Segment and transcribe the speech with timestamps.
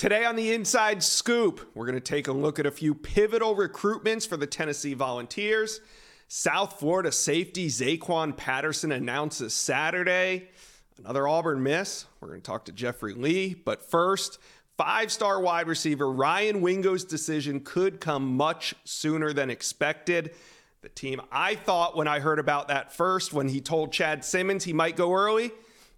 [0.00, 3.54] Today on the Inside Scoop, we're going to take a look at a few pivotal
[3.54, 5.82] recruitments for the Tennessee Volunteers.
[6.26, 10.48] South Florida safety Zaquan Patterson announces Saturday.
[10.96, 12.06] Another Auburn miss.
[12.18, 13.52] We're going to talk to Jeffrey Lee.
[13.52, 14.38] But first,
[14.78, 20.34] five star wide receiver Ryan Wingo's decision could come much sooner than expected.
[20.80, 24.64] The team I thought when I heard about that first, when he told Chad Simmons
[24.64, 25.50] he might go early,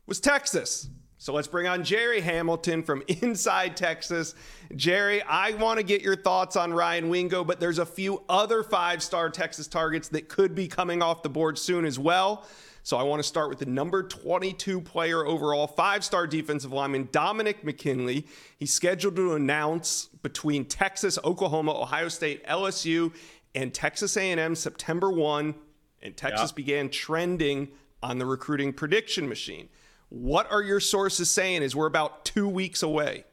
[0.08, 0.88] was Texas.
[1.22, 4.34] So let's bring on Jerry Hamilton from Inside Texas.
[4.74, 8.64] Jerry, I want to get your thoughts on Ryan Wingo, but there's a few other
[8.64, 12.44] five star Texas targets that could be coming off the board soon as well.
[12.82, 17.08] So I want to start with the number 22 player overall, five star defensive lineman
[17.12, 18.26] Dominic McKinley.
[18.58, 23.14] He's scheduled to announce between Texas, Oklahoma, Ohio State, LSU,
[23.54, 25.54] and Texas A&M September 1.
[26.02, 26.56] And Texas yeah.
[26.56, 27.68] began trending
[28.02, 29.68] on the recruiting prediction machine.
[30.12, 33.24] What are your sources saying as we're about two weeks away?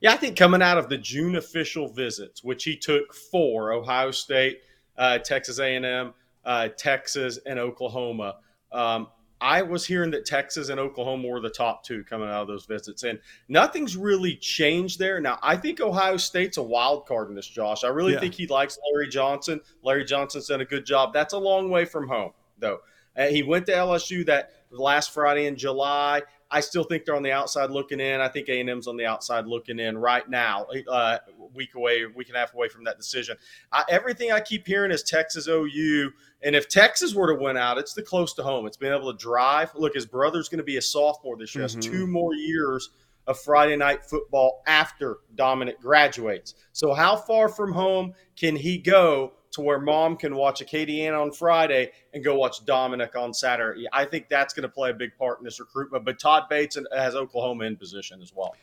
[0.00, 4.10] Yeah, I think coming out of the June official visits, which he took for Ohio
[4.10, 4.62] State,
[4.98, 6.12] uh, Texas A&M,
[6.44, 8.34] uh, Texas, and Oklahoma,
[8.72, 9.06] um,
[9.40, 12.66] I was hearing that Texas and Oklahoma were the top two coming out of those
[12.66, 15.20] visits, and nothing's really changed there.
[15.20, 17.84] Now, I think Ohio State's a wild card in this, Josh.
[17.84, 18.20] I really yeah.
[18.20, 19.60] think he likes Larry Johnson.
[19.84, 21.12] Larry Johnson's done a good job.
[21.12, 22.80] That's a long way from home, though.
[23.16, 26.22] Uh, he went to LSU that last Friday in July.
[26.50, 28.20] I still think they're on the outside looking in.
[28.20, 31.18] I think A&M's on the outside looking in right now, uh,
[31.54, 33.36] week away, week and a half away from that decision.
[33.72, 36.12] I, everything I keep hearing is Texas OU.
[36.42, 38.66] And if Texas were to win out, it's the close to home.
[38.66, 39.72] It's been able to drive.
[39.74, 41.64] Look, his brother's going to be a sophomore this year.
[41.64, 41.78] Mm-hmm.
[41.78, 42.90] Has two more years
[43.26, 46.54] of Friday night football after Dominic graduates.
[46.72, 51.32] So how far from home can he go to where mom can watch Acadiana on
[51.32, 53.86] Friday and go watch Dominic on Saturday.
[53.92, 56.04] I think that's going to play a big part in this recruitment.
[56.04, 58.54] But Todd Bates has Oklahoma in position as well.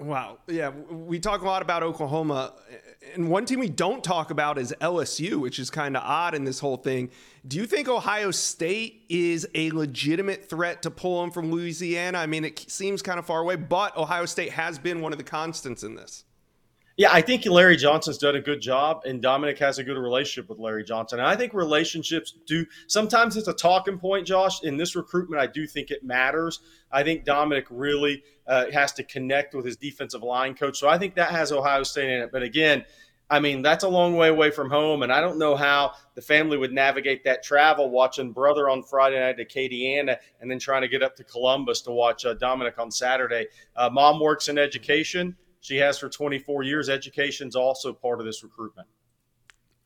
[0.00, 0.38] Wow.
[0.48, 0.70] Yeah.
[0.70, 2.54] We talk a lot about Oklahoma.
[3.14, 6.44] And one team we don't talk about is LSU, which is kind of odd in
[6.44, 7.10] this whole thing.
[7.46, 12.18] Do you think Ohio State is a legitimate threat to pull them from Louisiana?
[12.18, 15.18] I mean, it seems kind of far away, but Ohio State has been one of
[15.18, 16.23] the constants in this.
[16.96, 20.48] Yeah, I think Larry Johnson's done a good job, and Dominic has a good relationship
[20.48, 21.18] with Larry Johnson.
[21.18, 24.62] And I think relationships do sometimes it's a talking point, Josh.
[24.62, 26.60] In this recruitment, I do think it matters.
[26.92, 30.78] I think Dominic really uh, has to connect with his defensive line coach.
[30.78, 32.30] So I think that has Ohio State in it.
[32.30, 32.84] But again,
[33.28, 36.22] I mean, that's a long way away from home, and I don't know how the
[36.22, 40.82] family would navigate that travel, watching brother on Friday night to Acadiana, and then trying
[40.82, 43.46] to get up to Columbus to watch uh, Dominic on Saturday.
[43.74, 45.34] Uh, mom works in education
[45.64, 46.90] she has for 24 years.
[46.90, 48.86] Education's also part of this recruitment.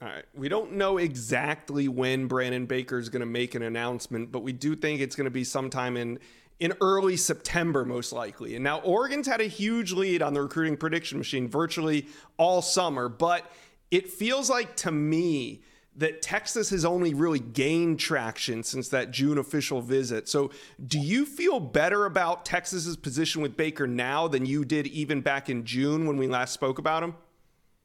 [0.03, 0.25] All right.
[0.35, 4.53] We don't know exactly when Brandon Baker is going to make an announcement, but we
[4.53, 6.19] do think it's going to be sometime in
[6.59, 8.57] in early September, most likely.
[8.57, 13.09] And now Oregon's had a huge lead on the recruiting prediction machine virtually all summer,
[13.09, 13.49] but
[13.93, 15.63] it feels like to me
[15.99, 20.29] that Texas has only really gained traction since that June official visit.
[20.29, 20.51] So,
[20.87, 25.51] do you feel better about Texas's position with Baker now than you did even back
[25.51, 27.15] in June when we last spoke about him?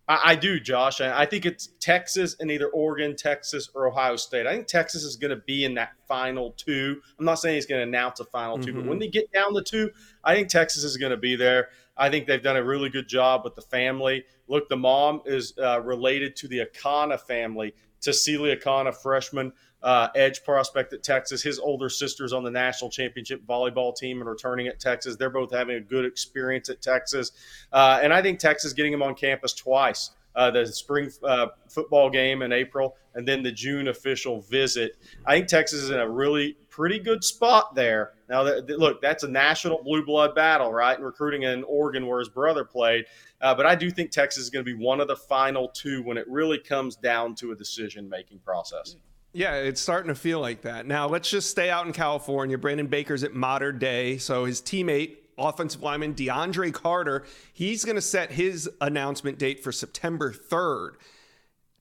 [0.06, 1.00] I, do, Josh.
[1.00, 4.46] I think it's Texas and either Oregon, Texas, or Ohio State.
[4.46, 7.02] I think Texas is going to be in that final two.
[7.18, 8.66] I'm not saying he's going to announce a final mm-hmm.
[8.66, 9.00] two, but when mm-hmm.
[9.00, 9.92] they get down to two,
[10.22, 11.70] I think Texas is going to be there.
[11.96, 14.26] I think they've done a really good job with the family.
[14.50, 17.74] Look, the mom is uh, related to the Akana family
[18.04, 21.44] Tausili Akana, a freshman uh, edge prospect at Texas.
[21.44, 25.16] His older sister's on the national championship volleyball team and returning at Texas.
[25.18, 27.32] They're both having a good experience at Texas.
[27.72, 30.12] Uh, and I think Texas getting him on campus twice.
[30.36, 34.98] Uh, the spring uh, football game in April, and then the June official visit.
[35.28, 38.14] I think Texas is in a really pretty good spot there.
[38.34, 40.98] Now, look, that's a national blue blood battle, right?
[40.98, 43.06] And recruiting in Oregon, where his brother played.
[43.40, 46.02] Uh, but I do think Texas is going to be one of the final two
[46.02, 48.96] when it really comes down to a decision making process.
[49.34, 50.88] Yeah, it's starting to feel like that.
[50.88, 52.58] Now, let's just stay out in California.
[52.58, 54.18] Brandon Baker's at Mater Dei.
[54.18, 59.72] So his teammate, offensive lineman DeAndre Carter, he's going to set his announcement date for
[59.72, 60.94] September 3rd.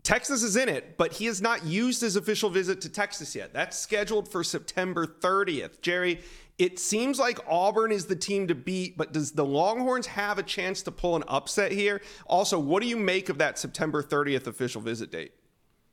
[0.02, 3.52] Texas is in it, but he has not used his official visit to Texas yet.
[3.52, 5.80] That's scheduled for September 30th.
[5.80, 6.20] Jerry,
[6.58, 10.42] it seems like Auburn is the team to beat, but does the Longhorns have a
[10.42, 12.00] chance to pull an upset here?
[12.26, 15.32] Also, what do you make of that September 30th official visit date?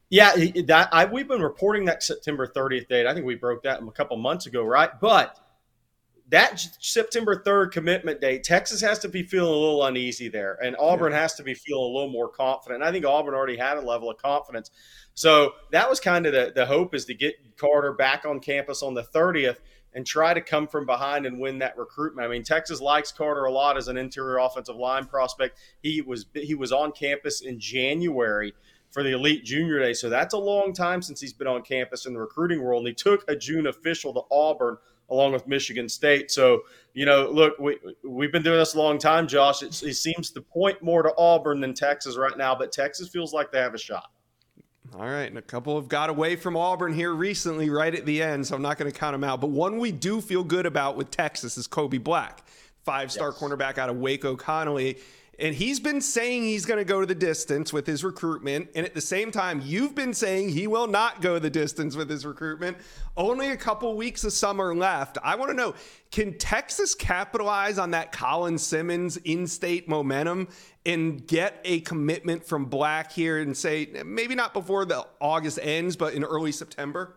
[0.10, 0.34] Yeah,
[0.66, 3.06] that I, we've been reporting that September 30th date.
[3.06, 4.90] I think we broke that a couple months ago, right?
[5.00, 5.40] But
[6.30, 10.76] that September 3rd commitment date, Texas has to be feeling a little uneasy there, and
[10.80, 11.22] Auburn yeah.
[11.22, 12.84] has to be feeling a little more confident.
[12.84, 14.72] I think Auburn already had a level of confidence.
[15.14, 18.82] So that was kind of the, the hope is to get Carter back on campus
[18.82, 19.58] on the 30th
[19.94, 22.28] and try to come from behind and win that recruitment.
[22.28, 25.58] I mean, Texas likes Carter a lot as an interior offensive line prospect.
[25.82, 28.54] He was he was on campus in January
[28.92, 32.06] for the Elite Junior Day, so that's a long time since he's been on campus
[32.06, 32.82] in the recruiting world.
[32.82, 34.78] And he took a June official to Auburn
[35.10, 36.32] along with Michigan State.
[36.32, 36.62] So,
[36.94, 39.64] you know, look, we we've been doing this a long time, Josh.
[39.64, 43.34] It, it seems to point more to Auburn than Texas right now, but Texas feels
[43.34, 44.12] like they have a shot.
[44.96, 48.24] All right, and a couple have got away from Auburn here recently, right at the
[48.24, 49.40] end, so I'm not going to count them out.
[49.40, 52.44] But one we do feel good about with Texas is Kobe Black,
[52.86, 53.38] five-star yes.
[53.40, 54.98] cornerback out of Waco Connally.
[55.40, 58.70] And he's been saying he's going to go to the distance with his recruitment.
[58.76, 62.10] And at the same time, you've been saying he will not go the distance with
[62.10, 62.78] his recruitment.
[63.16, 65.18] Only a couple weeks of summer left.
[65.24, 65.76] I want to know
[66.12, 70.50] can Texas capitalize on that Colin Simmons in state momentum
[70.86, 75.96] and get a commitment from Black here and say, maybe not before the August ends,
[75.96, 77.16] but in early September?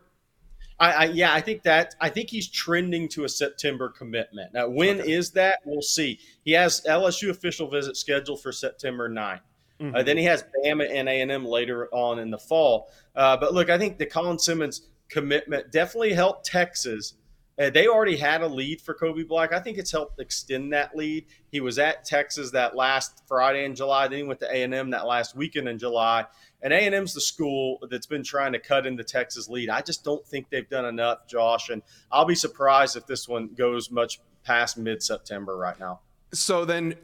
[0.83, 4.53] I, I, yeah, I think that I think he's trending to a September commitment.
[4.53, 5.13] Now, when okay.
[5.13, 5.61] is that?
[5.65, 6.19] We'll see.
[6.45, 9.37] He has LSU official visit scheduled for September 9th.
[9.37, 9.95] Uh, mm-hmm.
[9.95, 12.91] Uh, then he has Bama and A and M later on in the fall.
[13.15, 17.15] Uh, but look, I think the Colin Simmons commitment definitely helped Texas.
[17.59, 19.53] Uh, they already had a lead for Kobe Black.
[19.53, 21.27] I think it's helped extend that lead.
[21.51, 24.09] He was at Texas that last Friday in July.
[24.09, 26.25] Then he went to A and M that last weekend in July.
[26.63, 29.69] And A&M's the school that's been trying to cut into Texas lead.
[29.69, 31.71] I just don't think they've done enough, Josh.
[31.71, 36.01] And I'll be surprised if this one goes much past mid-September right now.
[36.33, 36.95] So then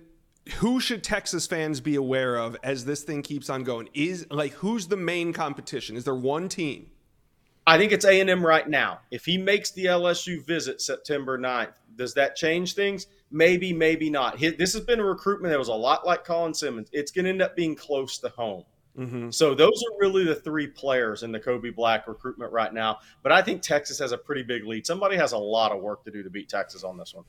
[0.57, 3.89] who should Texas fans be aware of as this thing keeps on going?
[3.95, 5.97] Is like who's the main competition?
[5.97, 6.91] Is there one team?
[7.69, 9.01] I think it's A&M right now.
[9.11, 13.09] If he makes the LSU visit September 9th, does that change things?
[13.31, 14.39] Maybe, maybe not.
[14.39, 16.89] This has been a recruitment that was a lot like Colin Simmons.
[16.93, 18.65] It's going to end up being close to home.
[18.99, 19.31] Mm-hmm.
[19.33, 23.01] So those are really the three players in the Kobe Black recruitment right now.
[23.23, 24.87] But I think Texas has a pretty big lead.
[24.87, 27.25] Somebody has a lot of work to do to beat Texas on this one.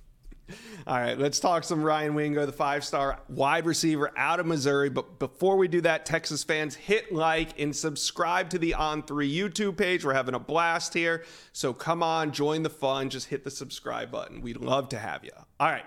[0.87, 4.89] All right, let's talk some Ryan Wingo, the five star wide receiver out of Missouri.
[4.89, 9.77] But before we do that, Texas fans, hit like and subscribe to the On3 YouTube
[9.77, 10.05] page.
[10.05, 11.23] We're having a blast here.
[11.53, 13.09] So come on, join the fun.
[13.09, 14.41] Just hit the subscribe button.
[14.41, 15.31] We'd love to have you.
[15.59, 15.85] All right,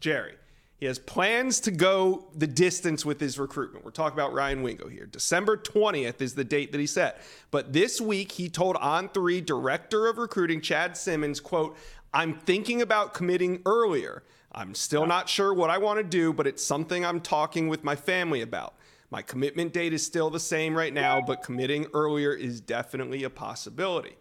[0.00, 0.34] Jerry.
[0.78, 3.82] He has plans to go the distance with his recruitment.
[3.82, 5.06] We're talking about Ryan Wingo here.
[5.06, 7.22] December 20th is the date that he set.
[7.50, 11.78] But this week he told On3 director of recruiting Chad Simmons, quote,
[12.16, 14.22] "I'm thinking about committing earlier.
[14.52, 17.84] I'm still not sure what I want to do, but it's something I'm talking with
[17.84, 18.74] my family about.
[19.10, 23.30] My commitment date is still the same right now, but committing earlier is definitely a
[23.30, 24.16] possibility."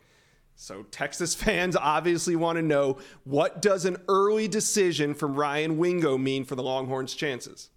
[0.56, 6.18] So Texas fans obviously want to know what does an early decision from Ryan Wingo
[6.18, 7.70] mean for the Longhorns' chances?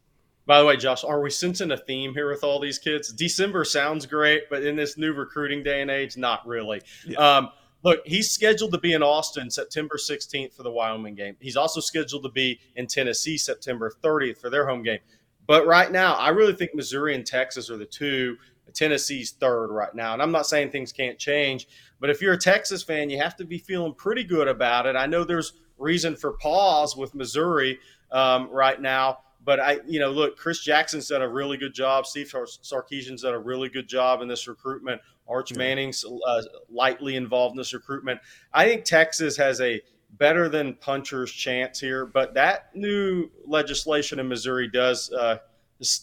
[0.48, 3.12] By the way, Josh, are we sensing a theme here with all these kids?
[3.12, 6.80] December sounds great, but in this new recruiting day and age, not really.
[7.06, 7.18] Yeah.
[7.18, 7.50] Um,
[7.82, 11.36] look, he's scheduled to be in Austin September 16th for the Wyoming game.
[11.40, 15.00] He's also scheduled to be in Tennessee September 30th for their home game.
[15.46, 18.36] But right now, I really think Missouri and Texas are the two.
[18.74, 20.12] Tennessee's third right now.
[20.12, 21.68] And I'm not saying things can't change,
[22.00, 24.96] but if you're a Texas fan, you have to be feeling pretty good about it.
[24.96, 27.78] I know there's reason for pause with Missouri
[28.12, 32.06] um, right now, but I, you know, look, Chris Jackson's done a really good job.
[32.06, 35.00] Steve Sarkisian's done a really good job in this recruitment.
[35.28, 38.20] Arch Manning's uh, lightly involved in this recruitment.
[38.52, 39.80] I think Texas has a
[40.12, 45.38] better than puncher's chance here, but that new legislation in Missouri does uh,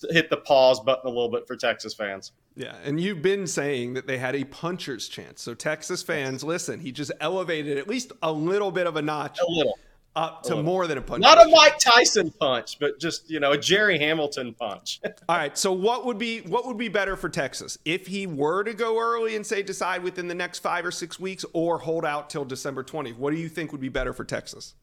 [0.09, 2.31] hit the pause button a little bit for Texas fans.
[2.55, 5.41] Yeah, and you've been saying that they had a puncher's chance.
[5.41, 9.39] So Texas fans, listen, he just elevated at least a little bit of a notch.
[9.39, 9.77] A little.
[10.15, 11.21] Up to more than a punch.
[11.21, 15.01] Not a Mike Tyson punch, but just, you know, a Jerry Hamilton punch.
[15.29, 15.57] All right.
[15.57, 17.77] So what would be what would be better for Texas?
[17.83, 21.19] If he were to go early and say decide within the next five or six
[21.19, 24.23] weeks or hold out till December 20th, what do you think would be better for
[24.23, 24.75] Texas?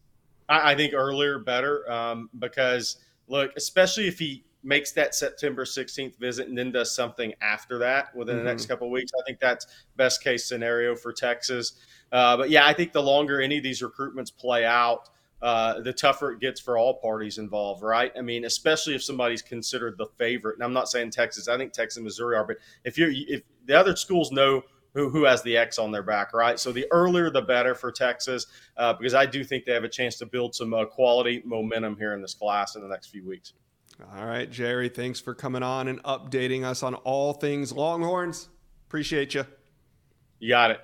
[0.51, 6.19] I, I think earlier better um, because look, especially if he makes that September 16th
[6.19, 8.45] visit and then does something after that within mm-hmm.
[8.45, 8.73] the next mm-hmm.
[8.73, 9.13] couple weeks.
[9.19, 11.73] I think that's best case scenario for Texas.
[12.13, 15.09] Uh, but yeah, I think the longer any of these recruitments play out,
[15.43, 18.13] uh, the tougher it gets for all parties involved, right?
[18.17, 20.55] I mean, especially if somebody's considered the favorite.
[20.55, 21.49] And I'm not saying Texas.
[21.49, 24.63] I think Texas and Missouri are, but if you're if the other schools know
[24.95, 26.61] who, who has the X on their back, right?
[26.61, 28.47] So the earlier the better for Texas,
[28.77, 31.97] uh, because I do think they have a chance to build some uh, quality momentum
[31.97, 33.55] here in this class in the next few weeks.
[34.17, 38.49] All right, Jerry, thanks for coming on and updating us on all things Longhorns.
[38.89, 39.45] Appreciate you.
[40.39, 40.81] You got it.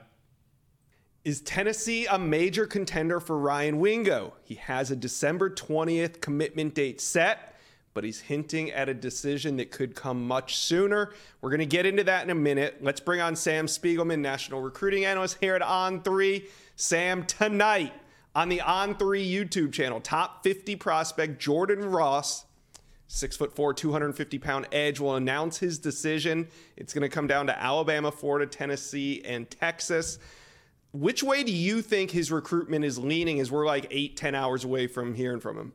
[1.29, 4.33] Is Tennessee a major contender for Ryan Wingo?
[4.45, 7.55] He has a December 20th commitment date set,
[7.93, 11.13] but he's hinting at a decision that could come much sooner.
[11.43, 12.79] We're going to get into that in a minute.
[12.81, 16.47] Let's bring on Sam Spiegelman, national recruiting analyst here at On3.
[16.77, 17.93] Sam, tonight
[18.35, 22.47] On the On Three YouTube channel, top 50 prospect Jordan Ross,
[23.07, 26.49] six foot four, 250 pound edge, will announce his decision.
[26.79, 30.19] It's going to come down to Alabama, Florida, Tennessee, and Texas.
[30.93, 34.65] Which way do you think his recruitment is leaning as we're like eight, 10 hours
[34.65, 35.73] away from hearing from him?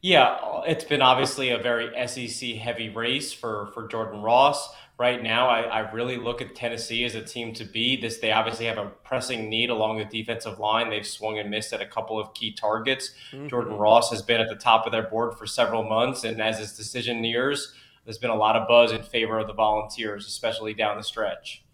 [0.00, 4.68] Yeah, it's been obviously a very SEC heavy race for, for Jordan Ross.
[4.96, 8.00] Right now, I, I really look at Tennessee as a team to beat.
[8.00, 10.90] This they obviously have a pressing need along the defensive line.
[10.90, 13.12] They've swung and missed at a couple of key targets.
[13.32, 13.48] Mm-hmm.
[13.48, 16.58] Jordan Ross has been at the top of their board for several months, and as
[16.58, 17.72] his decision nears,
[18.04, 21.64] there's been a lot of buzz in favor of the Volunteers, especially down the stretch.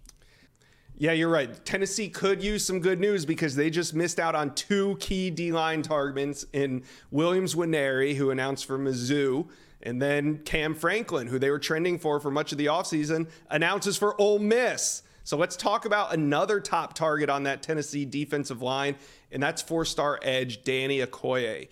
[0.97, 1.65] Yeah, you're right.
[1.65, 5.51] Tennessee could use some good news because they just missed out on two key D
[5.51, 9.49] line targets in Williams Nwaneri, who announced for Mizzou,
[9.83, 13.97] and then Cam Franklin, who they were trending for for much of the offseason, announces
[13.97, 15.03] for Ole Miss.
[15.25, 18.95] So let's talk about another top target on that Tennessee defensive line,
[19.33, 21.69] and that's four star edge Danny Okoye.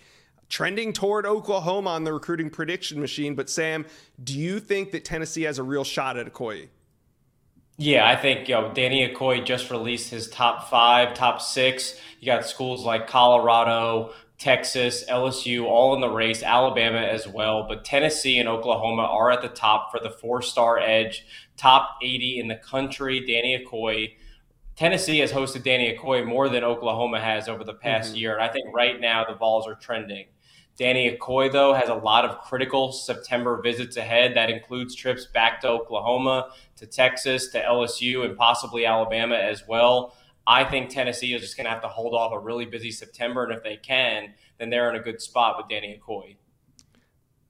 [0.49, 3.35] Trending toward Oklahoma on the recruiting prediction machine.
[3.35, 3.85] But Sam,
[4.21, 6.67] do you think that Tennessee has a real shot at Okoye?
[7.77, 11.99] Yeah, I think you know Danny Okoye just released his top five, top six.
[12.19, 17.65] You got schools like Colorado, Texas, LSU, all in the race, Alabama as well.
[17.67, 21.25] But Tennessee and Oklahoma are at the top for the four-star edge,
[21.57, 23.19] top 80 in the country.
[23.21, 24.13] Danny Okoye.
[24.75, 28.17] Tennessee has hosted Danny Okoye more than Oklahoma has over the past mm-hmm.
[28.17, 30.25] year, and I think right now the Vols are trending.
[30.75, 34.35] Danny Okoye, though, has a lot of critical September visits ahead.
[34.35, 40.15] That includes trips back to Oklahoma, to Texas, to LSU, and possibly Alabama as well.
[40.47, 43.43] I think Tennessee is just going to have to hold off a really busy September,
[43.43, 46.37] and if they can, then they're in a good spot with Danny Okoye.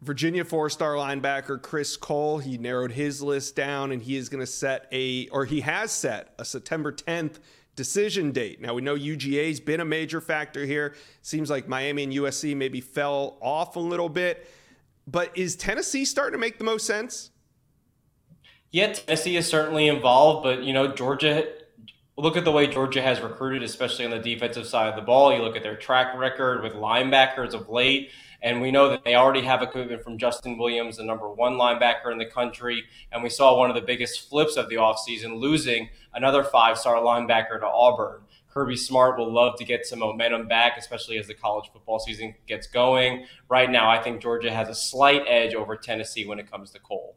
[0.03, 4.48] Virginia four-star linebacker Chris Cole, he narrowed his list down, and he is going to
[4.48, 7.39] set a, or he has set a September 10th
[7.75, 8.60] decision date.
[8.62, 10.95] Now we know UGA's been a major factor here.
[11.22, 14.48] Seems like Miami and USC maybe fell off a little bit.
[15.07, 17.31] But is Tennessee starting to make the most sense?
[18.72, 21.48] Yeah, Tennessee is certainly involved, but you know, Georgia
[22.17, 25.33] look at the way Georgia has recruited, especially on the defensive side of the ball.
[25.33, 28.12] You look at their track record with linebackers of late.
[28.43, 31.53] And we know that they already have a commitment from Justin Williams, the number one
[31.53, 32.83] linebacker in the country.
[33.12, 36.97] And we saw one of the biggest flips of the offseason, losing another five star
[36.97, 38.21] linebacker to Auburn.
[38.53, 42.35] Kirby Smart will love to get some momentum back, especially as the college football season
[42.45, 43.25] gets going.
[43.50, 46.79] Right now, I think Georgia has a slight edge over Tennessee when it comes to
[46.79, 47.15] Cole.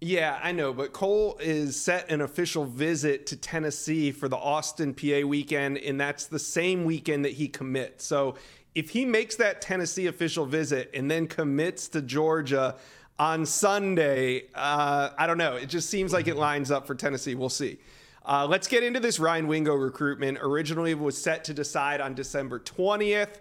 [0.00, 4.94] Yeah, I know, but Cole is set an official visit to Tennessee for the Austin
[4.94, 8.04] Peay weekend, and that's the same weekend that he commits.
[8.04, 8.36] So
[8.78, 12.76] if he makes that Tennessee official visit and then commits to Georgia
[13.18, 15.56] on Sunday, uh, I don't know.
[15.56, 17.34] It just seems like it lines up for Tennessee.
[17.34, 17.78] We'll see.
[18.24, 20.38] Uh, let's get into this Ryan Wingo recruitment.
[20.40, 23.40] Originally, it was set to decide on December 20th.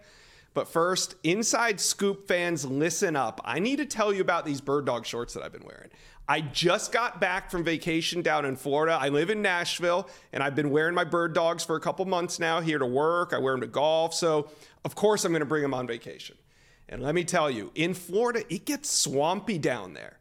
[0.56, 3.39] But first, inside scoop fans, listen up.
[3.46, 5.91] I need to tell you about these bird dog shorts that I've been wearing.
[6.30, 8.98] I just got back from vacation down in Florida.
[9.00, 12.38] I live in Nashville and I've been wearing my bird dogs for a couple months
[12.38, 13.34] now here to work.
[13.34, 14.14] I wear them to golf.
[14.14, 14.50] So,
[14.84, 16.36] of course, I'm going to bring them on vacation.
[16.90, 20.20] And let me tell you, in Florida, it gets swampy down there.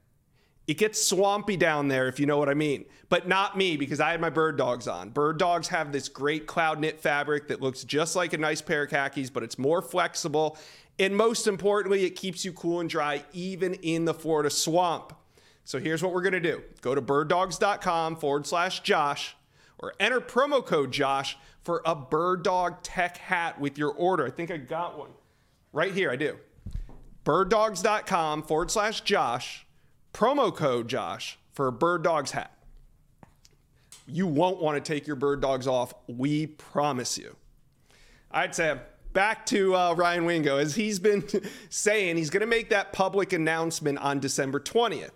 [0.67, 2.87] It gets swampy down there, if you know what I mean.
[3.09, 5.11] But not me, because I had my bird dogs on.
[5.11, 8.83] Bird dogs have this great cloud knit fabric that looks just like a nice pair
[8.83, 10.57] of khakis, but it's more flexible.
[10.99, 15.13] And most importantly, it keeps you cool and dry, even in the Florida swamp.
[15.67, 19.37] So here's what we're going to do go to birddogs.com forward slash Josh
[19.81, 24.25] or enter promo code Josh for a Bird Dog Tech hat with your order.
[24.25, 25.11] I think I got one
[25.73, 26.11] right here.
[26.11, 26.39] I do.
[27.25, 29.67] Birddogs.com forward slash Josh,
[30.15, 32.53] promo code Josh for a Bird Dogs hat.
[34.07, 35.93] You won't want to take your bird dogs off.
[36.07, 37.35] We promise you.
[38.31, 38.79] All right, Sam
[39.13, 41.25] back to uh, Ryan Wingo, as he's been
[41.71, 45.11] saying, he's going to make that public announcement on December 20th.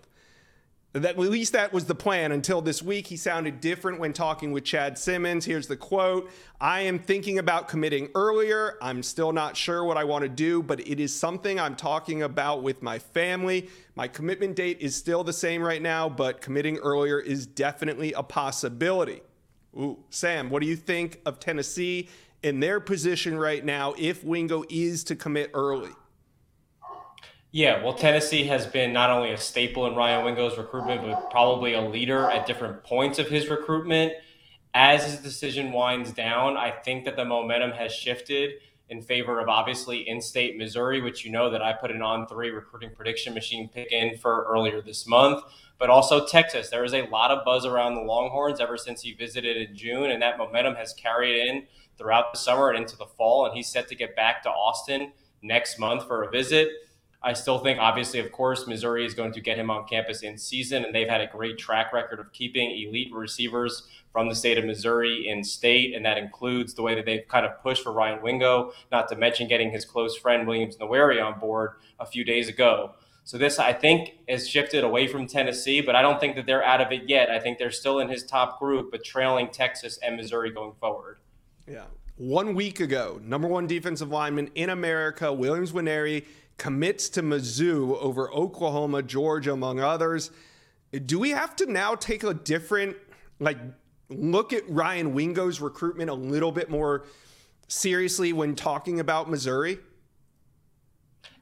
[0.93, 3.07] That at least that was the plan until this week.
[3.07, 5.45] He sounded different when talking with Chad Simmons.
[5.45, 6.29] Here's the quote
[6.59, 8.77] I am thinking about committing earlier.
[8.81, 12.23] I'm still not sure what I want to do, but it is something I'm talking
[12.23, 13.69] about with my family.
[13.95, 18.23] My commitment date is still the same right now, but committing earlier is definitely a
[18.23, 19.21] possibility.
[19.77, 22.09] Ooh, Sam, what do you think of Tennessee
[22.43, 25.91] in their position right now if Wingo is to commit early?
[27.53, 31.73] Yeah, well, Tennessee has been not only a staple in Ryan Wingo's recruitment, but probably
[31.73, 34.13] a leader at different points of his recruitment.
[34.73, 38.51] As his decision winds down, I think that the momentum has shifted
[38.87, 42.25] in favor of obviously in state Missouri, which you know that I put an on
[42.25, 45.43] three recruiting prediction machine pick in for earlier this month,
[45.77, 46.69] but also Texas.
[46.69, 50.09] There is a lot of buzz around the Longhorns ever since he visited in June,
[50.09, 51.67] and that momentum has carried in
[51.97, 55.11] throughout the summer and into the fall, and he's set to get back to Austin
[55.41, 56.69] next month for a visit.
[57.23, 60.39] I still think, obviously, of course, Missouri is going to get him on campus in
[60.39, 64.57] season, and they've had a great track record of keeping elite receivers from the state
[64.57, 67.91] of Missouri in state, and that includes the way that they've kind of pushed for
[67.91, 72.23] Ryan Wingo, not to mention getting his close friend Williams Nwaneri on board a few
[72.23, 72.93] days ago.
[73.23, 76.63] So this, I think, has shifted away from Tennessee, but I don't think that they're
[76.63, 77.29] out of it yet.
[77.29, 81.19] I think they're still in his top group, but trailing Texas and Missouri going forward.
[81.67, 81.85] Yeah.
[82.17, 86.25] One week ago, number one defensive lineman in America, Williams Nwaneri
[86.61, 90.29] commits to Mizzou over Oklahoma, Georgia, among others.
[91.07, 92.97] Do we have to now take a different,
[93.39, 93.57] like,
[94.09, 97.07] look at Ryan Wingo's recruitment a little bit more
[97.67, 99.79] seriously when talking about Missouri?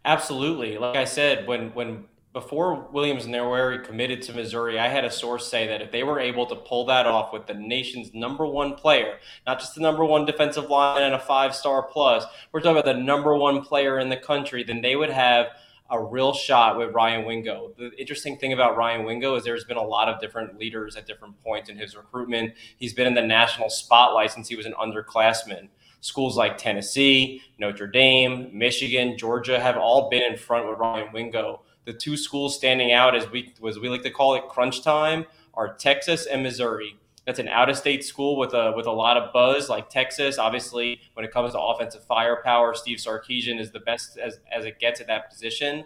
[0.05, 0.77] Absolutely.
[0.77, 5.48] Like I said, when when before Williams Nwaneri committed to Missouri, I had a source
[5.48, 8.75] say that if they were able to pull that off with the nation's number one
[8.75, 9.17] player,
[9.48, 12.86] not just the number one defensive line and a five star plus, we're talking about
[12.86, 15.48] the number one player in the country, then they would have
[15.89, 17.71] a real shot with Ryan Wingo.
[17.75, 21.07] The interesting thing about Ryan Wingo is there's been a lot of different leaders at
[21.07, 22.53] different points in his recruitment.
[22.77, 25.69] He's been in the national spotlight since he was an underclassman.
[26.01, 31.62] Schools like Tennessee, Notre Dame, Michigan, Georgia have all been in front with Ryan Wingo
[31.86, 35.25] the two schools standing out, as we as we like to call it, crunch time,
[35.53, 36.95] are Texas and Missouri.
[37.25, 40.38] That's an out-of-state school with a with a lot of buzz, like Texas.
[40.38, 44.79] Obviously, when it comes to offensive firepower, Steve Sarkisian is the best as as it
[44.79, 45.86] gets at that position.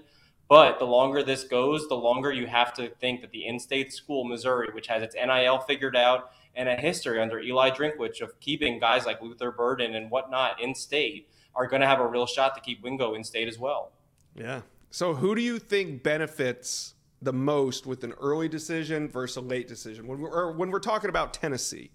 [0.49, 4.23] But the longer this goes, the longer you have to think that the in-state school,
[4.23, 8.79] Missouri, which has its NIL figured out and a history under Eli Drinkwitz of keeping
[8.79, 12.55] guys like Luther Burden and whatnot in state, are going to have a real shot
[12.55, 13.91] to keep Wingo in state as well.
[14.35, 14.61] Yeah,
[14.93, 19.67] so, who do you think benefits the most with an early decision versus a late
[19.67, 20.05] decision?
[20.05, 21.89] When we're, when we're talking about Tennessee,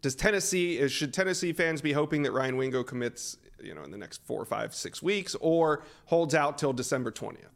[0.00, 3.98] does Tennessee should Tennessee fans be hoping that Ryan Wingo commits, you know, in the
[3.98, 7.55] next four, five, six weeks, or holds out till December twentieth?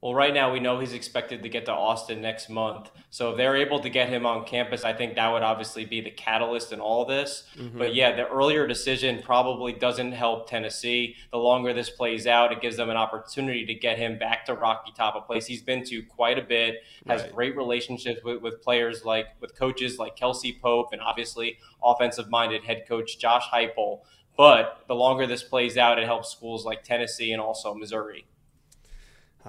[0.00, 2.92] Well, right now we know he's expected to get to Austin next month.
[3.10, 6.00] So if they're able to get him on campus, I think that would obviously be
[6.00, 7.48] the catalyst in all this.
[7.56, 7.78] Mm-hmm.
[7.78, 11.16] But yeah, the earlier decision probably doesn't help Tennessee.
[11.32, 14.54] The longer this plays out, it gives them an opportunity to get him back to
[14.54, 16.76] Rocky Top, a place he's been to quite a bit,
[17.08, 17.34] has right.
[17.34, 22.62] great relationships with, with players like with coaches like Kelsey Pope and obviously offensive minded
[22.62, 24.02] head coach Josh Heupel.
[24.36, 28.26] But the longer this plays out, it helps schools like Tennessee and also Missouri.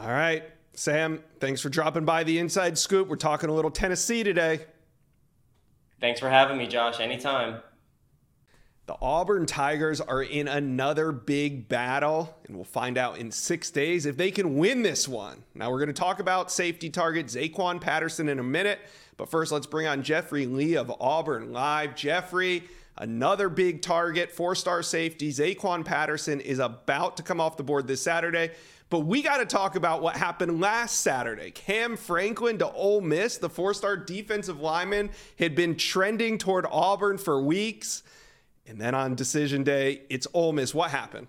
[0.02, 0.44] All right.
[0.76, 3.10] Sam, thanks for dropping by the inside scoop.
[3.10, 4.62] We're talking a little Tennessee today.
[6.00, 7.02] Thanks for having me, Josh.
[7.02, 7.58] Anytime.
[8.86, 14.06] The Auburn Tigers are in another big battle, and we'll find out in six days
[14.06, 15.44] if they can win this one.
[15.54, 18.80] Now, we're going to talk about safety target Zaquan Patterson in a minute,
[19.18, 21.94] but first, let's bring on Jeffrey Lee of Auburn Live.
[21.94, 22.64] Jeffrey,
[22.98, 25.30] another big target, four star safety.
[25.30, 28.52] Zaquan Patterson is about to come off the board this Saturday.
[28.90, 31.52] But we got to talk about what happened last Saturday.
[31.52, 37.18] Cam Franklin to Ole Miss, the four star defensive lineman, had been trending toward Auburn
[37.18, 38.02] for weeks.
[38.66, 40.74] And then on decision day, it's Ole Miss.
[40.74, 41.28] What happened?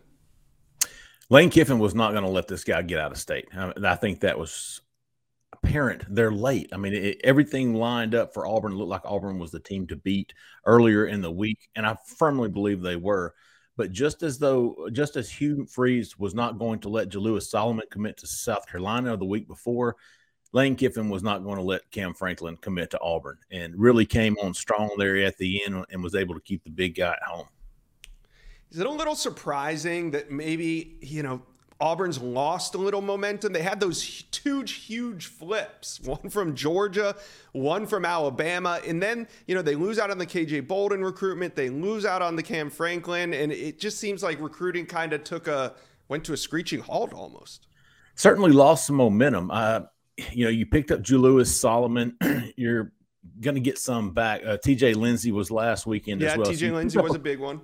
[1.29, 3.49] Lane Kiffin was not going to let this guy get out of state.
[3.55, 4.81] I think that was
[5.53, 6.05] apparent.
[6.09, 6.71] They're late.
[6.73, 8.73] I mean, it, everything lined up for Auburn.
[8.73, 10.33] It looked like Auburn was the team to beat
[10.65, 13.35] earlier in the week, and I firmly believe they were.
[13.81, 17.87] But just as though, just as Hugh Freeze was not going to let Jalewis Solomon
[17.91, 19.97] commit to South Carolina the week before,
[20.53, 24.37] Lane Kiffin was not going to let Cam Franklin commit to Auburn and really came
[24.43, 27.23] on strong there at the end and was able to keep the big guy at
[27.23, 27.47] home.
[28.71, 31.41] Is it a little surprising that maybe, you know,
[31.81, 33.53] Auburn's lost a little momentum.
[33.53, 37.17] They had those huge, huge flips, one from Georgia,
[37.53, 38.81] one from Alabama.
[38.87, 41.57] And then, you know, they lose out on the KJ Bolden recruitment.
[41.57, 43.33] They lose out on the Cam Franklin.
[43.35, 45.75] And it just seems like recruiting kind of took a,
[46.09, 47.67] went to a screeching halt almost.
[48.15, 49.51] Certainly lost some momentum.
[49.51, 49.81] Uh,
[50.33, 52.17] you know, you picked up Jalewis Solomon.
[52.57, 52.93] You're
[53.41, 54.43] going to get some back.
[54.45, 56.47] Uh, TJ Lindsey was last weekend yeah, as well.
[56.49, 57.63] TJ so Lindsey was a big one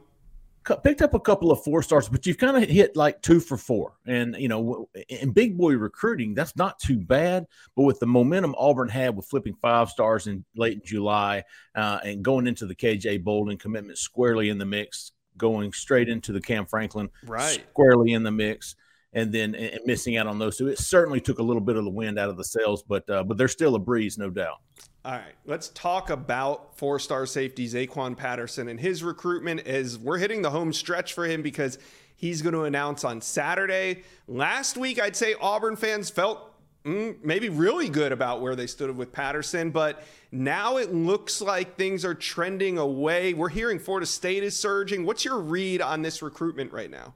[0.82, 3.56] picked up a couple of four stars, but you've kind of hit like two for
[3.56, 3.94] four.
[4.06, 7.46] And, you know, in big boy recruiting, that's not too bad.
[7.76, 12.24] But with the momentum Auburn had with flipping five stars in late July uh, and
[12.24, 16.66] going into the KJ Bolden commitment squarely in the mix, going straight into the Cam
[16.66, 17.64] Franklin right.
[17.70, 18.74] squarely in the mix.
[19.16, 21.84] And then and missing out on those two, it certainly took a little bit of
[21.84, 24.58] the wind out of the sails, but uh, but they're still a breeze, no doubt.
[25.06, 30.18] All right, let's talk about four star safety Zaquan Patterson and his recruitment as we're
[30.18, 31.78] hitting the home stretch for him because
[32.16, 34.02] he's going to announce on Saturday.
[34.28, 36.52] Last week, I'd say Auburn fans felt
[36.84, 40.02] mm, maybe really good about where they stood with Patterson, but
[40.32, 43.32] now it looks like things are trending away.
[43.32, 45.06] We're hearing Florida State is surging.
[45.06, 47.14] What's your read on this recruitment right now?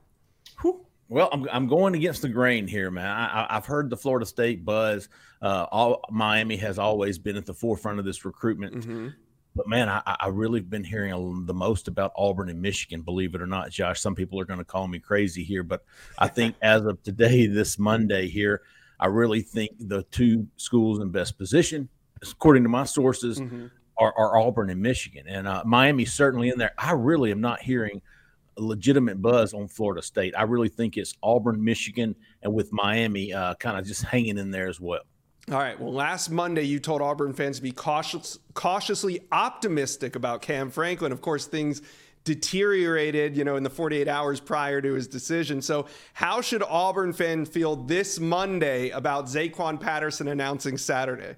[0.62, 0.86] Whew.
[1.10, 3.04] Well, I'm, I'm going against the grain here, man.
[3.04, 5.08] I, have heard the Florida State buzz.
[5.42, 8.76] Uh, all Miami has always been at the forefront of this recruitment.
[8.76, 9.08] Mm-hmm.
[9.56, 13.02] But man, I, I really been hearing the most about Auburn and Michigan.
[13.02, 14.00] Believe it or not, Josh.
[14.00, 15.84] Some people are going to call me crazy here, but
[16.16, 18.62] I think as of today, this Monday here,
[19.00, 21.88] I really think the two schools in best position,
[22.22, 23.66] according to my sources, mm-hmm.
[23.98, 26.74] are, are, Auburn and Michigan, and uh, Miami certainly in there.
[26.78, 28.00] I really am not hearing
[28.56, 30.34] legitimate buzz on Florida State.
[30.36, 34.50] I really think it's Auburn, Michigan, and with Miami uh, kind of just hanging in
[34.50, 35.02] there as well.
[35.50, 35.80] All right.
[35.80, 41.12] Well, last Monday you told Auburn fans to be cautious, cautiously optimistic about Cam Franklin.
[41.12, 41.82] Of course, things
[42.24, 45.62] deteriorated, you know, in the 48 hours prior to his decision.
[45.62, 51.36] So, how should Auburn fans feel this Monday about Zaquan Patterson announcing Saturday?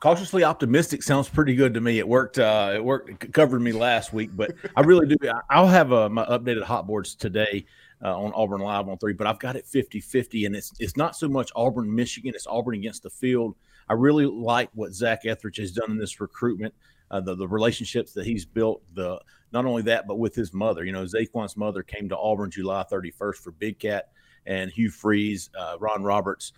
[0.00, 1.98] Cautiously optimistic sounds pretty good to me.
[1.98, 2.38] It worked.
[2.38, 3.10] Uh, it worked.
[3.22, 5.16] It covered me last week, but I really do.
[5.50, 7.66] I'll have uh, my updated hot boards today
[8.02, 10.46] uh, on Auburn Live on three, but I've got it 50 50.
[10.46, 13.54] And it's, it's not so much Auburn, Michigan, it's Auburn against the field.
[13.90, 16.72] I really like what Zach Etheridge has done in this recruitment,
[17.10, 19.20] uh, the, the relationships that he's built, the
[19.52, 20.84] not only that, but with his mother.
[20.84, 24.10] You know, Zaquan's mother came to Auburn July 31st for Big Cat,
[24.46, 26.52] and Hugh Freeze, uh, Ron Roberts,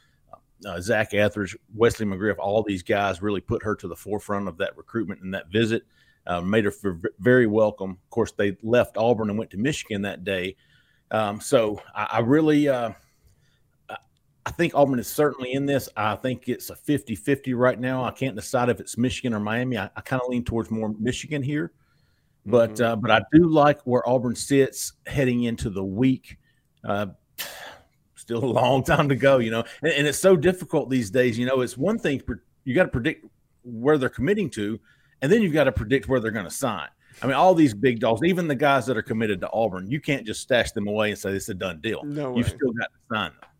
[0.66, 4.59] uh, Zach Etheridge, Wesley McGriff, all these guys really put her to the forefront of
[4.59, 5.85] that recruitment and that visit.
[6.25, 6.72] Uh, made her
[7.18, 7.90] very welcome.
[7.90, 10.57] Of course, they left Auburn and went to Michigan that day,
[11.11, 12.92] um, so I, I really, uh,
[14.44, 15.88] I think Auburn is certainly in this.
[15.96, 18.05] I think it's a 50 50 right now.
[18.05, 19.79] I can't decide if it's Michigan or Miami.
[19.79, 21.72] I, I kind of lean towards more Michigan here.
[22.44, 22.85] But mm-hmm.
[22.85, 26.38] uh, but I do like where Auburn sits heading into the week.
[26.85, 27.07] Uh,
[28.38, 31.38] still a long time to go, you know, and, and, it's so difficult these days.
[31.38, 32.23] You know, it's one thing
[32.64, 33.27] you got to predict
[33.62, 34.79] where they're committing to,
[35.21, 36.88] and then you've got to predict where they're going to sign.
[37.23, 40.01] I mean, all these big dogs, even the guys that are committed to Auburn, you
[40.01, 42.03] can't just stash them away and say it's a done deal.
[42.05, 43.51] No You've still got to sign them.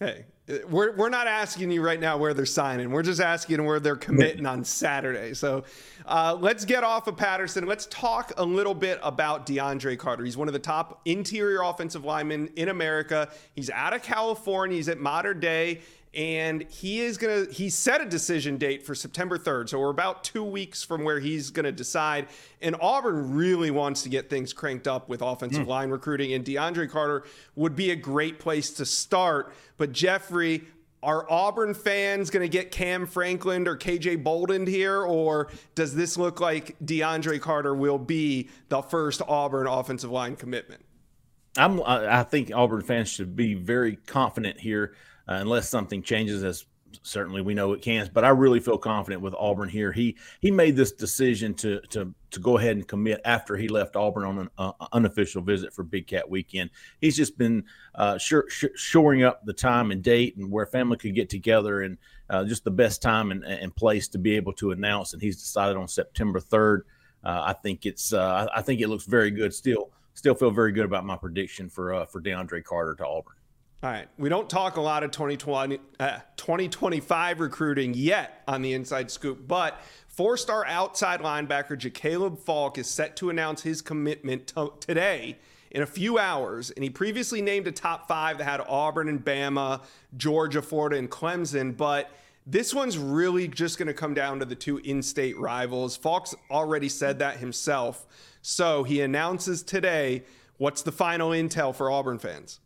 [0.00, 0.24] Hey,
[0.68, 2.90] we're, we're not asking you right now where they're signing.
[2.90, 5.32] We're just asking where they're committing on Saturday.
[5.32, 5.64] So
[6.04, 7.66] uh, let's get off of Patterson.
[7.66, 10.24] Let's talk a little bit about DeAndre Carter.
[10.24, 13.30] He's one of the top interior offensive linemen in America.
[13.54, 14.76] He's out of California.
[14.76, 15.80] He's at Mater Dei
[16.14, 19.68] and he is going to he set a decision date for September 3rd.
[19.68, 22.28] So we're about 2 weeks from where he's going to decide
[22.60, 25.68] and Auburn really wants to get things cranked up with offensive mm.
[25.68, 27.24] line recruiting and DeAndre Carter
[27.56, 29.52] would be a great place to start.
[29.76, 30.64] But Jeffrey,
[31.04, 36.16] are Auburn fans going to get Cam Franklin or KJ Bolden here, or does this
[36.16, 40.82] look like DeAndre Carter will be the first Auburn offensive line commitment?
[41.56, 44.94] I'm, I think Auburn fans should be very confident here
[45.28, 46.66] uh, unless something changes as
[47.02, 48.08] certainly we know it can.
[48.12, 49.92] But i really feel confident with auburn here.
[49.92, 53.96] He he made this decision to to to go ahead and commit after he left
[53.96, 56.70] auburn on an uh, unofficial visit for big cat weekend.
[57.00, 61.14] He's just been uh, sure, shoring up the time and date and where family could
[61.14, 61.98] get together and
[62.30, 65.12] uh, just the best time and, and, place to be able to announce.
[65.12, 66.80] And he's decided on september 3rd
[67.22, 69.54] uh, i think it's uh, i think it looks very good.
[69.54, 73.34] Still still feel very good about my prediction for uh, for deandre carter to auburn
[73.84, 74.08] all right.
[74.16, 79.46] We don't talk a lot of 2020, uh, 2025 recruiting yet on the Inside Scoop,
[79.46, 85.36] but four star outside linebacker Jakaleb Faulk is set to announce his commitment to- today
[85.70, 86.70] in a few hours.
[86.70, 89.82] And he previously named a top five that had Auburn and Bama,
[90.16, 91.76] Georgia, Florida, and Clemson.
[91.76, 92.10] But
[92.46, 95.94] this one's really just going to come down to the two in state rivals.
[95.94, 98.06] Faulk's already said that himself.
[98.40, 100.22] So he announces today
[100.56, 102.60] what's the final intel for Auburn fans?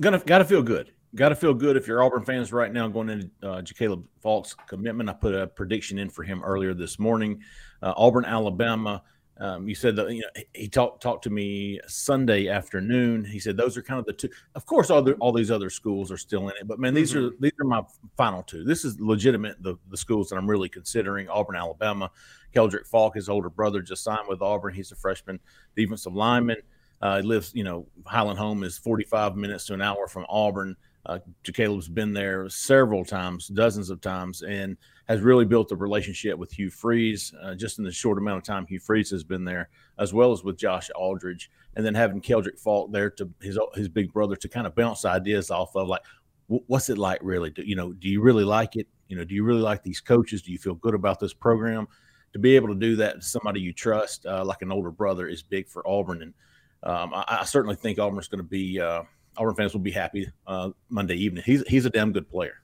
[0.00, 0.92] Gonna gotta feel good.
[1.14, 5.10] Gotta feel good if you're Auburn fans right now going into uh, Faulk's commitment.
[5.10, 7.42] I put a prediction in for him earlier this morning.
[7.82, 9.02] Uh, Auburn, Alabama.
[9.38, 13.24] Um, you said that you know he talked talked to me Sunday afternoon.
[13.24, 14.28] He said those are kind of the two.
[14.54, 17.12] Of course, all the, all these other schools are still in it, but man, these
[17.12, 17.26] mm-hmm.
[17.26, 17.82] are these are my
[18.16, 18.64] final two.
[18.64, 19.62] This is legitimate.
[19.62, 22.10] The the schools that I'm really considering: Auburn, Alabama.
[22.54, 24.74] Keldrick Faulk, his older brother, just signed with Auburn.
[24.74, 25.38] He's a freshman
[25.76, 26.56] defensive lineman.
[27.02, 30.76] Uh, lives, you know, Highland Home is 45 minutes to an hour from Auburn.
[31.06, 34.76] Uh, Jakaleb's been there several times, dozens of times, and
[35.08, 38.44] has really built a relationship with Hugh Freeze uh, just in the short amount of
[38.44, 41.50] time Hugh Freeze has been there, as well as with Josh Aldridge.
[41.74, 45.04] And then having Keldrick Faulk there to his his big brother to kind of bounce
[45.04, 46.02] ideas off of, like,
[46.48, 47.50] what's it like really?
[47.50, 48.88] Do, you know, do you really like it?
[49.08, 50.42] You know, do you really like these coaches?
[50.42, 51.86] Do you feel good about this program?
[52.32, 55.26] To be able to do that to somebody you trust, uh, like an older brother,
[55.26, 56.22] is big for Auburn.
[56.22, 56.34] And
[56.82, 59.02] um, I, I, certainly think Auburn's going to be uh,
[59.36, 61.42] Auburn fans will be happy uh, Monday evening.
[61.44, 62.54] He's he's a damn good player.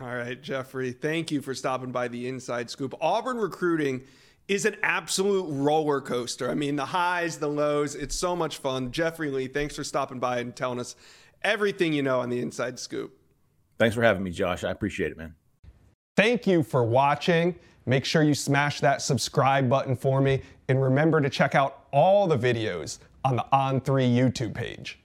[0.00, 2.94] All right, Jeffrey, thank you for stopping by the Inside Scoop.
[3.00, 4.02] Auburn recruiting
[4.48, 6.50] is an absolute roller coaster.
[6.50, 8.90] I mean, the highs, the lows, it's so much fun.
[8.90, 10.96] Jeffrey Lee, thanks for stopping by and telling us
[11.42, 13.16] everything you know on the Inside Scoop.
[13.78, 14.64] Thanks for having me, Josh.
[14.64, 15.34] I appreciate it, man.
[16.16, 17.54] Thank you for watching.
[17.86, 20.42] Make sure you smash that subscribe button for me.
[20.68, 24.98] And remember to check out all the videos on the On3 YouTube page.